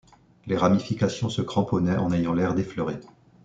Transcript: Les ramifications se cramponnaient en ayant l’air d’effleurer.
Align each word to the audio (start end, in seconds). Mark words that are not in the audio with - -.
Les 0.47 0.57
ramifications 0.57 1.29
se 1.29 1.43
cramponnaient 1.43 1.95
en 1.95 2.11
ayant 2.11 2.33
l’air 2.33 2.55
d’effleurer. 2.55 2.99